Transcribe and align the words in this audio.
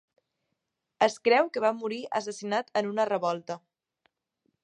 Es 1.07 1.17
creu 1.27 1.51
que 1.57 1.63
va 1.65 1.71
morir 1.81 2.01
assassinat 2.21 2.73
en 2.81 2.91
una 2.95 3.07
revolta. 3.13 3.61